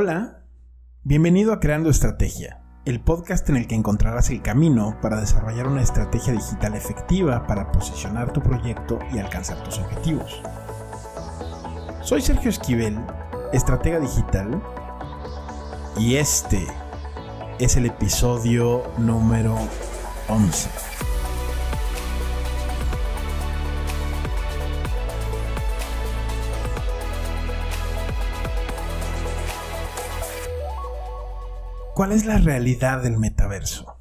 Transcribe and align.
Hola, 0.00 0.44
bienvenido 1.02 1.52
a 1.52 1.58
Creando 1.58 1.90
Estrategia, 1.90 2.62
el 2.84 3.00
podcast 3.00 3.48
en 3.50 3.56
el 3.56 3.66
que 3.66 3.74
encontrarás 3.74 4.30
el 4.30 4.42
camino 4.42 4.96
para 5.02 5.20
desarrollar 5.20 5.66
una 5.66 5.82
estrategia 5.82 6.32
digital 6.34 6.76
efectiva 6.76 7.48
para 7.48 7.72
posicionar 7.72 8.32
tu 8.32 8.40
proyecto 8.40 9.00
y 9.12 9.18
alcanzar 9.18 9.60
tus 9.64 9.80
objetivos. 9.80 10.40
Soy 12.00 12.22
Sergio 12.22 12.48
Esquivel, 12.48 12.96
estratega 13.52 13.98
digital, 13.98 14.62
y 15.96 16.14
este 16.14 16.64
es 17.58 17.76
el 17.76 17.86
episodio 17.86 18.84
número 18.98 19.56
11. 20.28 20.97
¿Cuál 31.98 32.12
es 32.12 32.26
la 32.26 32.38
realidad 32.38 33.02
del 33.02 33.18
metaverso? 33.18 33.98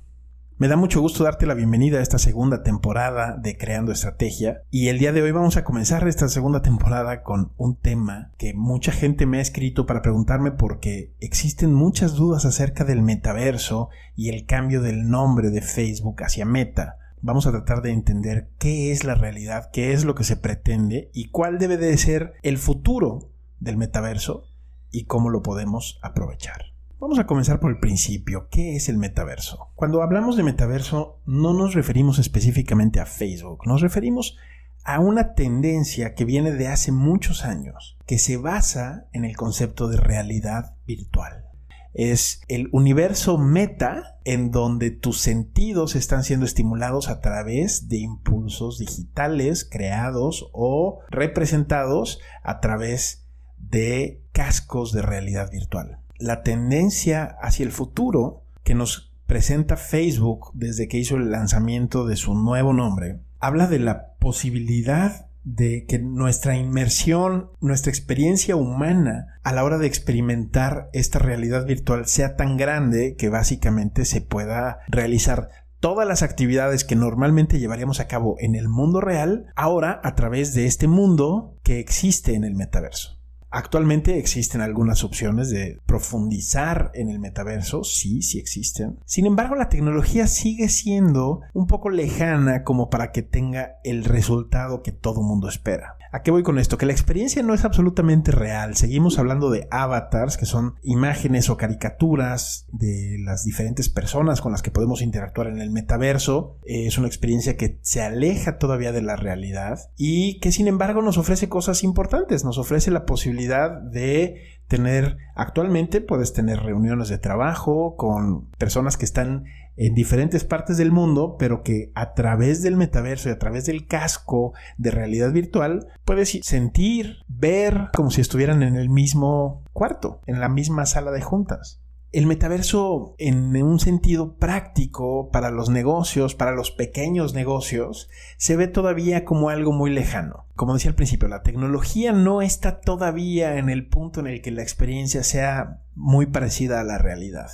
Me 0.60 0.68
da 0.68 0.76
mucho 0.76 1.02
gusto 1.02 1.24
darte 1.24 1.48
la 1.48 1.55
bienvenida 1.55 1.98
a 1.98 2.04
esta 2.04 2.20
segunda 2.20 2.62
temporada 2.62 3.36
de 3.36 3.58
Creando 3.58 3.92
Estrategia 3.92 4.62
y 4.70 4.90
el 4.90 5.00
día 5.00 5.14
de 5.14 5.24
hoy 5.24 5.32
vamos 5.32 5.58
a 5.58 5.64
comenzar 5.64 6.08
esta 6.08 6.30
segunda 6.30 6.62
temporada 6.62 7.24
con 7.24 7.54
un 7.58 7.76
tema 7.76 8.34
que 8.38 8.54
mucha 8.54 8.91
gente 8.91 9.26
me 9.26 9.40
ha 9.40 9.41
escrito 9.41 9.88
para 9.88 10.04
preguntarme 10.04 10.52
porque 10.52 11.16
existen 11.20 11.74
muchas 11.74 12.14
dudas 12.14 12.46
acerca 12.46 12.84
del 12.84 13.02
metaverso 13.02 13.90
y 14.16 14.30
el 14.30 14.46
cambio 14.46 14.84
del 14.84 15.10
nombre 15.10 15.50
de 15.50 15.64
Facebook 15.64 16.22
hacia 16.22 16.46
Meta. 16.46 17.00
Vamos 17.24 17.48
a 17.48 17.52
tratar 17.52 17.82
de 17.82 17.94
entender 17.94 18.52
qué 18.60 18.91
es 18.91 19.05
la 19.05 19.16
realidad, 19.16 19.72
qué 19.74 19.94
es 19.94 20.05
lo 20.05 20.14
que 20.14 20.24
se 20.24 20.38
pretende 20.38 21.10
y 21.16 21.32
cuál 21.32 21.58
debe 21.58 21.77
de 21.77 21.98
ser 21.98 22.36
el 22.44 22.60
futuro 22.60 23.32
del 23.60 23.76
metaverso 23.76 24.44
y 24.91 25.05
cómo 25.05 25.32
lo 25.32 25.41
podemos 25.41 26.00
aprovechar. 26.04 26.77
Vamos 27.00 27.20
a 27.20 27.28
comenzar 27.28 27.60
por 27.60 27.70
el 27.70 27.80
principio. 27.80 28.48
¿Qué 28.50 28.76
es 28.76 28.90
el 28.90 28.98
metaverso? 28.98 29.70
Cuando 29.76 30.02
hablamos 30.02 30.35
de 30.35 30.41
metaverso 30.41 31.21
no 31.27 31.54
nos 31.54 31.76
referimos 31.76 32.18
específicamente 32.18 32.99
a 32.99 33.05
Facebook, 33.05 33.68
nos 33.68 33.82
referimos 33.82 34.35
a 34.84 34.99
una 34.99 35.36
tendencia 35.36 36.16
que 36.16 36.26
viene 36.26 36.54
de 36.54 36.70
hace 36.70 36.91
muchos 36.91 37.46
años, 37.46 37.99
que 38.08 38.18
se 38.18 38.38
basa 38.38 39.05
en 39.13 39.26
el 39.26 39.38
concepto 39.38 39.88
de 39.90 39.98
realidad 39.98 40.76
virtual. 40.88 41.46
Es 41.94 42.41
el 42.48 42.68
universo 42.71 43.38
meta 43.38 44.18
en 44.26 44.49
donde 44.49 44.90
tus 44.90 45.20
sentidos 45.20 45.96
están 45.96 46.24
siendo 46.24 46.48
estimulados 46.48 47.10
a 47.10 47.21
través 47.21 47.90
de 47.90 47.98
impulsos 47.98 48.80
digitales 48.80 49.70
creados 49.70 50.49
o 50.52 51.02
representados 51.12 52.20
a 52.41 52.60
través 52.60 53.27
de 53.60 54.24
cascos 54.32 54.93
de 54.93 55.04
realidad 55.04 55.52
virtual 55.52 55.99
la 56.20 56.43
tendencia 56.43 57.37
hacia 57.41 57.65
el 57.65 57.71
futuro 57.71 58.43
que 58.63 58.76
nos 58.76 59.13
presenta 59.26 59.77
Facebook 59.77 60.51
desde 60.54 60.87
que 60.87 60.98
hizo 60.98 61.18
el 61.18 61.32
lanzamiento 61.32 62.05
de 62.05 62.15
su 62.15 62.34
nuevo 62.34 62.74
nombre, 62.74 63.20
habla 63.40 63.68
de 63.68 63.79
la 63.79 64.13
posibilidad 64.19 65.28
de 65.44 65.85
que 65.85 66.00
nuestra 66.00 66.57
inmersión, 66.57 67.51
nuestra 67.62 67.90
experiencia 67.90 68.57
humana 68.57 69.40
a 69.44 69.53
la 69.53 69.63
hora 69.63 69.78
de 69.78 69.88
experimentar 69.88 70.90
esta 70.91 71.19
realidad 71.19 71.66
virtual 71.66 72.06
sea 72.06 72.35
tan 72.35 72.57
grande 72.57 73.16
que 73.16 73.29
básicamente 73.29 74.03
se 74.03 74.19
pueda 74.19 74.79
realizar 74.90 75.50
todas 75.79 76.07
las 76.07 76.22
actividades 76.22 76.84
que 76.84 76.96
normalmente 76.96 77.59
llevaríamos 77.59 78.00
a 78.00 78.07
cabo 78.07 78.35
en 78.40 78.56
el 78.56 78.68
mundo 78.68 79.00
real, 79.00 79.46
ahora 79.56 80.02
a 80.03 80.16
través 80.16 80.53
de 80.53 80.66
este 80.66 80.88
mundo 80.88 81.56
que 81.63 81.79
existe 81.79 82.34
en 82.34 82.44
el 82.44 82.56
metaverso. 82.56 83.16
Actualmente 83.50 84.17
existen 84.17 84.62
algunas 84.62 85.03
opciones 85.03 85.50
de 85.50 85.79
profundizar 85.85 86.91
en 86.94 87.09
el 87.09 87.19
metaverso, 87.19 87.84
sí, 87.84 88.22
sí 88.22 88.40
existen. 88.40 89.00
Sin 89.06 89.25
embargo, 89.25 89.56
la 89.56 89.69
tecnología 89.69 90.28
sigue 90.28 90.67
siendo 90.67 91.41
un 91.53 91.68
poco 91.68 91.90
lejana 91.90 92.63
como 92.63 92.90
para 92.90 93.12
que 93.12 93.22
tenga 93.22 93.78
el 93.84 94.03
resultado 94.03 94.84
que 94.84 94.91
todo 94.91 95.22
mundo 95.22 95.47
espera. 95.47 95.97
¿A 96.18 96.24
qué 96.24 96.32
voy 96.32 96.42
con 96.42 96.58
esto? 96.58 96.80
Que 96.80 96.88
la 96.88 96.94
experiencia 96.94 97.44
no 97.44 97.54
es 97.54 97.64
absolutamente 97.64 98.32
real. 98.32 98.76
Seguimos 98.76 99.20
hablando 99.20 99.52
de 99.52 99.68
avatars, 99.70 100.36
que 100.36 100.48
son 100.48 100.74
imágenes 100.82 101.48
o 101.52 101.58
caricaturas 101.58 102.66
de 102.72 103.18
las 103.24 103.44
diferentes 103.44 103.88
personas 103.90 104.42
con 104.42 104.52
las 104.52 104.64
que 104.64 104.72
podemos 104.72 105.04
interactuar 105.04 105.46
en 105.46 105.60
el 105.60 105.70
metaverso. 105.70 106.58
Es 106.66 106.98
una 106.98 107.06
experiencia 107.06 107.56
que 107.56 107.78
se 107.84 108.02
aleja 108.02 108.58
todavía 108.58 108.92
de 108.92 109.04
la 109.04 109.16
realidad 109.16 109.92
y 109.96 110.40
que 110.40 110.52
sin 110.52 110.68
embargo 110.68 111.04
nos 111.04 111.20
ofrece 111.20 111.50
cosas 111.50 111.84
importantes. 111.84 112.44
Nos 112.44 112.58
ofrece 112.58 112.90
la 112.90 113.06
posibilidad 113.06 113.80
de 113.80 114.56
tener, 114.68 115.18
actualmente 115.36 116.02
puedes 116.02 116.34
tener 116.34 116.60
reuniones 116.60 117.10
de 117.10 117.18
trabajo 117.18 117.96
con 117.96 118.50
personas 118.58 118.98
que 118.98 119.06
están 119.06 119.46
en 119.78 119.94
diferentes 119.94 120.44
partes 120.44 120.78
del 120.78 120.92
mundo, 120.92 121.36
pero 121.38 121.64
que 121.64 121.92
a 121.94 122.14
través 122.14 122.64
del 122.64 122.76
metaverso 122.76 123.30
y 123.30 123.32
a 123.32 123.40
través 123.40 123.66
del 123.66 123.88
casco 123.88 124.54
de 124.78 124.92
realidad 124.92 125.32
virtual 125.32 125.88
puedes 126.04 126.40
sentir, 126.42 127.24
ver 127.28 127.90
como 127.96 128.10
si 128.10 128.22
estuvieran 128.22 128.64
en 128.64 128.76
el 128.76 128.90
mismo 128.90 129.64
cuarto, 129.74 130.22
en 130.26 130.40
la 130.40 130.50
misma 130.50 130.86
sala 130.86 131.12
de 131.12 131.22
juntas. 131.22 131.80
El 132.18 132.26
metaverso 132.26 133.14
en 133.20 133.56
un 133.62 133.80
sentido 133.80 134.38
práctico 134.38 135.30
para 135.30 135.52
los 135.52 135.70
negocios, 135.70 136.34
para 136.34 136.52
los 136.52 136.72
pequeños 136.72 137.36
negocios, 137.36 138.10
se 138.38 138.56
ve 138.56 138.68
todavía 138.68 139.24
como 139.24 139.52
algo 139.52 139.72
muy 139.72 139.92
lejano. 139.92 140.48
Como 140.56 140.74
decía 140.74 140.90
al 140.90 140.96
principio, 140.96 141.28
la 141.28 141.44
tecnología 141.44 142.14
no 142.14 142.42
está 142.42 142.82
todavía 142.82 143.60
en 143.60 143.70
el 143.70 143.86
punto 143.86 144.20
en 144.20 144.26
el 144.26 144.42
que 144.42 144.50
la 144.50 144.64
experiencia 144.64 145.22
sea 145.24 145.84
muy 145.94 146.26
parecida 146.26 146.80
a 146.80 146.84
la 146.84 146.98
realidad. 146.98 147.52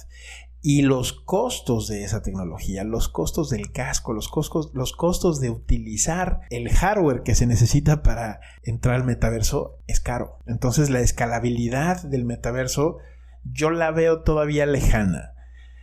Y 0.61 0.83
los 0.83 1.11
costos 1.11 1.89
de 1.89 2.05
esa 2.05 2.21
tecnología, 2.21 2.85
los 2.85 3.09
costos 3.09 3.49
del 3.49 3.73
casco, 3.73 4.13
los 4.13 4.29
costos, 4.29 4.71
los 4.73 4.93
costos 4.93 5.41
de 5.41 5.49
utilizar 5.49 6.39
el 6.49 6.69
hardware 6.69 7.23
que 7.23 7.35
se 7.35 7.47
necesita 7.47 8.01
para 8.01 8.39
entrar 8.63 8.95
al 8.95 9.03
metaverso 9.03 9.79
es 9.87 9.99
caro. 9.99 10.37
Entonces 10.47 10.89
la 10.89 11.01
escalabilidad 11.01 12.01
del 12.03 12.23
metaverso 12.23 12.99
yo 13.43 13.69
la 13.69 13.91
veo 13.91 14.21
todavía 14.21 14.65
lejana. 14.65 15.33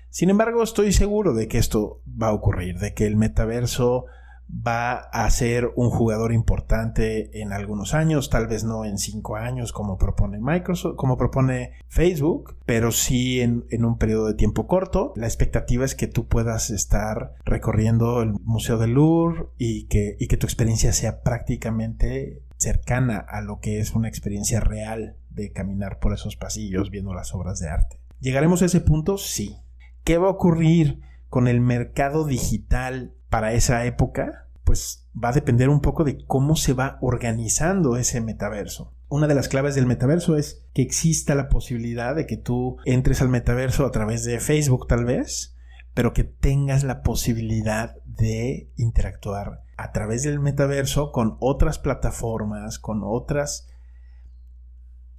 Sin 0.09 0.31
embargo, 0.31 0.63
estoy 0.63 0.93
seguro 0.93 1.35
de 1.35 1.47
que 1.47 1.59
esto 1.59 2.03
va 2.21 2.29
a 2.29 2.33
ocurrir, 2.33 2.79
de 2.79 2.95
que 2.95 3.07
el 3.07 3.17
metaverso 3.17 4.07
va 4.51 4.95
a 4.95 5.31
ser 5.31 5.71
un 5.77 5.91
jugador 5.91 6.33
importante 6.33 7.41
en 7.41 7.53
algunos 7.53 7.95
años, 7.95 8.31
tal 8.31 8.47
vez 8.47 8.65
no 8.65 8.85
en 8.85 8.99
cinco 8.99 9.37
años 9.37 9.73
como 9.73 9.97
propone 9.97 10.39
Microsoft, 10.41 10.97
como 10.97 11.17
propone 11.17 11.73
Facebook, 11.89 12.57
pero 12.67 12.91
sí 12.91 13.41
en, 13.41 13.65
un 13.85 13.99
periodo 13.99 14.27
de 14.27 14.35
tiempo 14.35 14.67
corto. 14.67 15.13
La 15.17 15.27
expectativa 15.27 15.85
es 15.85 15.95
que 15.95 16.07
tú 16.07 16.27
puedas 16.27 16.71
estar 16.71 17.35
recorriendo 17.45 18.23
el 18.23 18.33
Museo 18.43 18.79
del 18.79 18.95
Louvre 18.95 19.47
y 19.57 19.87
que, 19.87 20.17
y 20.19 20.27
que 20.27 20.37
tu 20.37 20.47
experiencia 20.47 20.93
sea 20.93 21.23
prácticamente 21.23 22.43
cercana 22.61 23.19
a 23.19 23.41
lo 23.41 23.59
que 23.59 23.81
es 23.81 23.95
una 23.95 24.09
experiencia 24.09 24.61
real 24.61 25.17
de 25.31 25.51
caminar 25.53 25.99
por 25.99 26.13
esos 26.13 26.37
pasillos 26.37 26.91
viendo 26.91 27.15
las 27.15 27.35
obras 27.35 27.59
de 27.59 27.69
arte. 27.69 28.01
¿Llegaremos 28.21 28.63
a 28.63 28.67
ese 28.67 28.81
punto? 28.81 29.17
Sí. 29.17 29.57
¿Qué 30.05 30.19
va 30.19 30.29
a 30.29 30.33
ocurrir 30.33 31.01
con 31.29 31.49
el 31.49 31.61
mercado 31.61 32.27
digital 32.27 33.15
para 33.31 33.53
esa 33.55 33.85
época? 33.87 34.49
Pues 34.65 35.09
va 35.13 35.31
a 35.31 35.33
depender 35.33 35.69
un 35.69 35.81
poco 35.81 36.05
de 36.05 36.25
cómo 36.27 36.55
se 36.55 36.75
va 36.75 36.99
organizando 37.01 37.97
ese 37.97 38.21
metaverso. 38.21 38.93
Una 39.09 39.27
de 39.27 39.35
las 39.35 39.49
claves 39.49 39.75
del 39.75 39.87
metaverso 39.87 40.37
es 40.37 40.67
que 40.75 40.83
exista 40.83 41.35
la 41.35 41.49
posibilidad 41.49 42.15
de 42.15 42.27
que 42.27 42.37
tú 42.37 42.77
entres 42.85 43.23
al 43.23 43.29
metaverso 43.29 43.87
a 43.87 43.91
través 43.91 44.25
de 44.25 44.39
Facebook 44.39 44.87
tal 44.87 45.05
vez, 45.05 45.57
pero 45.95 46.13
que 46.13 46.25
tengas 46.25 46.85
la 46.85 47.03
posibilidad 47.03 47.97
de 48.05 48.71
interactuar 48.77 49.65
a 49.81 49.93
través 49.93 50.23
del 50.25 50.41
metaverso 50.41 51.11
con 51.11 51.39
otras 51.41 51.79
plataformas, 51.79 52.79
con 52.79 53.01
otras 53.03 53.67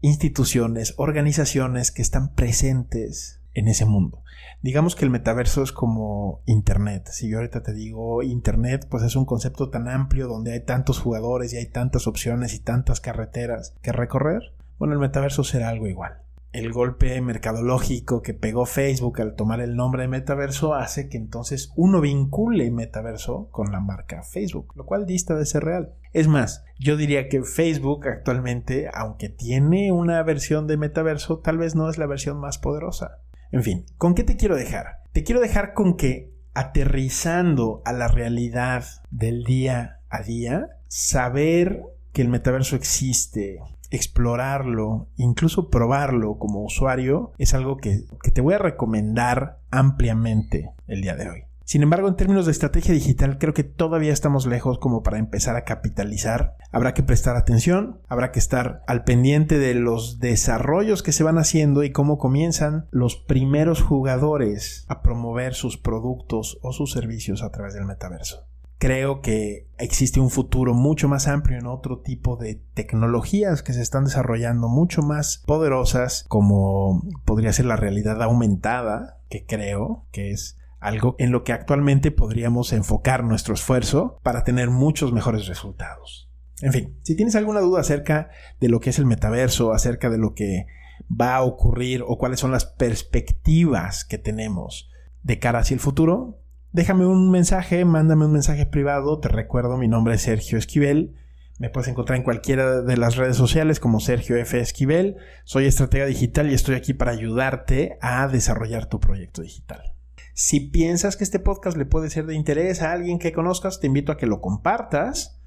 instituciones, 0.01 0.93
organizaciones 0.97 1.91
que 1.91 2.03
están 2.03 2.35
presentes 2.35 3.41
en 3.53 3.67
ese 3.67 3.85
mundo. 3.85 4.23
Digamos 4.61 4.95
que 4.95 5.03
el 5.03 5.09
metaverso 5.11 5.63
es 5.63 5.71
como 5.71 6.43
Internet. 6.45 7.09
Si 7.11 7.27
yo 7.27 7.37
ahorita 7.37 7.63
te 7.63 7.73
digo 7.73 8.21
Internet, 8.21 8.87
pues 8.87 9.03
es 9.03 9.15
un 9.15 9.25
concepto 9.25 9.71
tan 9.71 9.87
amplio 9.87 10.27
donde 10.27 10.53
hay 10.53 10.63
tantos 10.63 10.99
jugadores 10.99 11.53
y 11.53 11.57
hay 11.57 11.65
tantas 11.65 12.05
opciones 12.05 12.53
y 12.53 12.59
tantas 12.59 13.01
carreteras 13.01 13.75
que 13.81 13.91
recorrer. 13.91 14.53
Bueno, 14.77 14.93
el 14.93 14.99
metaverso 14.99 15.43
será 15.43 15.69
algo 15.69 15.87
igual 15.87 16.21
el 16.51 16.73
golpe 16.73 17.19
mercadológico 17.21 18.21
que 18.21 18.33
pegó 18.33 18.65
Facebook 18.65 19.21
al 19.21 19.35
tomar 19.35 19.61
el 19.61 19.75
nombre 19.75 20.03
de 20.03 20.09
metaverso 20.09 20.73
hace 20.73 21.07
que 21.07 21.17
entonces 21.17 21.71
uno 21.75 22.01
vincule 22.01 22.71
metaverso 22.71 23.47
con 23.51 23.71
la 23.71 23.79
marca 23.79 24.23
Facebook, 24.23 24.73
lo 24.75 24.85
cual 24.85 25.05
dista 25.05 25.35
de 25.35 25.45
ser 25.45 25.63
real. 25.63 25.93
Es 26.13 26.27
más, 26.27 26.65
yo 26.77 26.97
diría 26.97 27.29
que 27.29 27.43
Facebook 27.43 28.07
actualmente, 28.07 28.89
aunque 28.93 29.29
tiene 29.29 29.91
una 29.91 30.21
versión 30.23 30.67
de 30.67 30.77
metaverso, 30.77 31.39
tal 31.39 31.57
vez 31.57 31.75
no 31.75 31.89
es 31.89 31.97
la 31.97 32.05
versión 32.05 32.37
más 32.39 32.57
poderosa. 32.57 33.19
En 33.51 33.63
fin, 33.63 33.85
¿con 33.97 34.13
qué 34.13 34.23
te 34.23 34.35
quiero 34.35 34.55
dejar? 34.55 34.99
Te 35.13 35.23
quiero 35.23 35.39
dejar 35.39 35.73
con 35.73 35.95
que 35.95 36.31
aterrizando 36.53 37.81
a 37.85 37.93
la 37.93 38.07
realidad 38.07 38.83
del 39.09 39.43
día 39.43 40.01
a 40.09 40.21
día, 40.21 40.67
saber 40.87 41.83
que 42.11 42.21
el 42.21 42.27
metaverso 42.27 42.75
existe, 42.75 43.59
explorarlo, 43.91 45.09
incluso 45.17 45.69
probarlo 45.69 46.37
como 46.39 46.63
usuario, 46.63 47.33
es 47.37 47.53
algo 47.53 47.77
que, 47.77 48.05
te 48.33 48.41
voy 48.41 48.55
a 48.55 48.59
recomendar 48.59 49.59
ampliamente 49.69 50.71
el 50.87 51.01
día 51.01 51.15
de 51.15 51.29
hoy. 51.29 51.43
Sin 51.63 51.83
embargo, 51.83 52.09
en 52.09 52.17
términos 52.17 52.45
de 52.45 52.51
estrategia 52.51 52.93
digital, 52.93 53.37
creo 53.37 53.53
que 53.53 53.63
todavía 53.63 54.11
estamos 54.11 54.45
lejos 54.45 54.77
como 54.77 55.03
para 55.03 55.19
empezar 55.19 55.55
a 55.55 55.63
capitalizar. 55.63 56.57
Habrá 56.71 56.93
que 56.93 57.03
prestar 57.03 57.37
atención, 57.37 58.01
habrá 58.09 58.31
que 58.31 58.39
estar 58.39 58.83
al 58.87 59.05
pendiente 59.05 59.57
de 59.57 59.73
los 59.75 60.19
desarrollos 60.19 61.01
que 61.01 61.13
se 61.13 61.23
van 61.23 61.37
haciendo 61.37 61.83
y 61.83 61.91
cómo 61.91 62.17
comienzan 62.17 62.87
los 62.91 63.15
primeros 63.15 63.81
jugadores 63.81 64.85
a 64.89 65.01
promover 65.01 65.53
sus 65.53 65.77
productos 65.77 66.59
o 66.61 66.73
sus 66.73 66.91
servicios 66.91 67.41
a 67.41 67.51
través 67.51 67.73
del 67.73 67.85
metaverso. 67.85 68.50
Creo 68.81 69.21
que 69.21 69.67
existe 69.77 70.19
un 70.19 70.31
futuro 70.31 70.73
mucho 70.73 71.07
más 71.07 71.27
amplio 71.27 71.59
en 71.59 71.67
otro 71.67 71.99
tipo 71.99 72.35
de 72.35 72.63
tecnologías 72.73 73.61
que 73.61 73.73
se 73.73 73.81
están 73.83 74.05
desarrollando 74.05 74.69
mucho 74.69 75.03
más 75.03 75.43
poderosas 75.45 76.25
como 76.29 77.03
podría 77.23 77.53
ser 77.53 77.65
la 77.65 77.75
realidad 77.75 78.23
aumentada, 78.23 79.19
que 79.29 79.45
creo 79.45 80.07
que 80.11 80.31
es 80.31 80.57
algo 80.79 81.15
en 81.19 81.31
lo 81.31 81.43
que 81.43 81.53
actualmente 81.53 82.09
podríamos 82.09 82.73
enfocar 82.73 83.23
nuestro 83.23 83.53
esfuerzo 83.53 84.17
para 84.23 84.43
tener 84.43 84.71
muchos 84.71 85.13
mejores 85.13 85.45
resultados. 85.45 86.31
En 86.63 86.73
fin, 86.73 86.97
si 87.03 87.15
tienes 87.15 87.35
alguna 87.35 87.59
duda 87.59 87.81
acerca 87.81 88.31
de 88.59 88.69
lo 88.69 88.79
que 88.79 88.89
es 88.89 88.97
el 88.97 89.05
metaverso, 89.05 89.73
acerca 89.73 90.09
de 90.09 90.17
lo 90.17 90.33
que 90.33 90.65
va 91.07 91.35
a 91.35 91.43
ocurrir 91.43 92.03
o 92.07 92.17
cuáles 92.17 92.39
son 92.39 92.49
las 92.49 92.65
perspectivas 92.65 94.05
que 94.05 94.17
tenemos 94.17 94.89
de 95.21 95.37
cara 95.37 95.59
hacia 95.59 95.75
el 95.75 95.79
futuro, 95.79 96.40
déjame 96.71 97.05
un 97.05 97.29
mensaje, 97.29 97.85
mándame 97.85 98.25
un 98.25 98.33
mensaje 98.33 98.65
privado, 98.65 99.19
te 99.19 99.29
recuerdo, 99.29 99.77
mi 99.77 99.87
nombre 99.87 100.15
es 100.15 100.21
Sergio 100.21 100.57
Esquivel. 100.57 101.15
Me 101.59 101.69
puedes 101.69 101.89
encontrar 101.89 102.17
en 102.17 102.23
cualquiera 102.23 102.81
de 102.81 102.97
las 102.97 103.17
redes 103.17 103.37
sociales 103.37 103.79
como 103.79 103.99
Sergio 103.99 104.35
F. 104.35 104.59
Esquivel. 104.59 105.17
Soy 105.43 105.65
estratega 105.65 106.07
digital 106.07 106.49
y 106.49 106.55
estoy 106.55 106.73
aquí 106.73 106.95
para 106.95 107.11
ayudarte 107.11 107.99
a 108.01 108.27
desarrollar 108.27 108.87
tu 108.87 108.99
proyecto 108.99 109.43
digital. 109.43 109.95
Si 110.33 110.59
piensas 110.59 111.17
que 111.17 111.23
este 111.23 111.37
podcast 111.37 111.77
le 111.77 111.85
puede 111.85 112.09
ser 112.09 112.25
de 112.25 112.33
interés 112.33 112.81
a 112.81 112.93
alguien 112.93 113.19
que 113.19 113.31
conozcas, 113.31 113.79
te 113.79 113.85
invito 113.85 114.11
a 114.11 114.17
que 114.17 114.25
lo 114.25 114.41
compartas. 114.41 115.39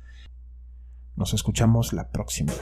Nos 1.16 1.34
escuchamos 1.34 1.92
la 1.92 2.10
próxima. 2.10 2.52